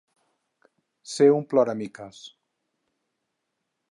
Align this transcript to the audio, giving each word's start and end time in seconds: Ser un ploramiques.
Ser 1.15 1.27
un 1.33 1.45
ploramiques. 1.51 2.23